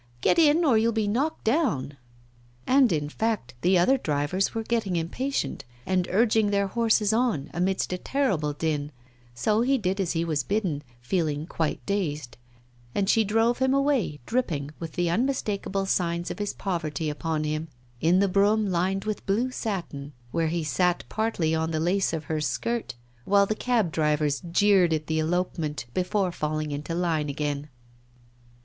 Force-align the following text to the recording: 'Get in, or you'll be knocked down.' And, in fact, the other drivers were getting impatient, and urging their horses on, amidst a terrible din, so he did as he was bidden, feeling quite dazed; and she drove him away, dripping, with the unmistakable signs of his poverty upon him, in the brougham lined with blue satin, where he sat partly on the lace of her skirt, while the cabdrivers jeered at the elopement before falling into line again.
'Get 0.21 0.39
in, 0.39 0.65
or 0.65 0.79
you'll 0.79 0.91
be 0.93 1.07
knocked 1.07 1.43
down.' 1.43 1.95
And, 2.65 2.91
in 2.91 3.07
fact, 3.07 3.53
the 3.61 3.77
other 3.77 3.99
drivers 3.99 4.55
were 4.55 4.63
getting 4.63 4.95
impatient, 4.95 5.63
and 5.85 6.07
urging 6.09 6.49
their 6.49 6.65
horses 6.69 7.13
on, 7.13 7.51
amidst 7.53 7.93
a 7.93 7.99
terrible 7.99 8.51
din, 8.51 8.91
so 9.35 9.61
he 9.61 9.77
did 9.77 9.99
as 10.01 10.13
he 10.13 10.25
was 10.25 10.41
bidden, 10.41 10.81
feeling 11.01 11.45
quite 11.45 11.85
dazed; 11.85 12.35
and 12.95 13.11
she 13.11 13.23
drove 13.23 13.59
him 13.59 13.75
away, 13.75 14.19
dripping, 14.25 14.71
with 14.79 14.93
the 14.93 15.07
unmistakable 15.07 15.85
signs 15.85 16.31
of 16.31 16.39
his 16.39 16.53
poverty 16.55 17.07
upon 17.07 17.43
him, 17.43 17.67
in 17.99 18.17
the 18.17 18.27
brougham 18.27 18.71
lined 18.71 19.05
with 19.05 19.23
blue 19.27 19.51
satin, 19.51 20.13
where 20.31 20.47
he 20.47 20.63
sat 20.63 21.03
partly 21.09 21.53
on 21.53 21.69
the 21.69 21.79
lace 21.79 22.11
of 22.11 22.23
her 22.23 22.41
skirt, 22.41 22.95
while 23.23 23.45
the 23.45 23.53
cabdrivers 23.53 24.41
jeered 24.51 24.93
at 24.93 25.05
the 25.05 25.19
elopement 25.19 25.85
before 25.93 26.31
falling 26.31 26.71
into 26.71 26.95
line 26.95 27.29
again. 27.29 27.69